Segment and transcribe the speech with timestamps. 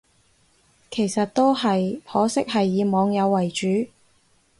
[0.89, 3.67] 其實都係，可惜係以網友為主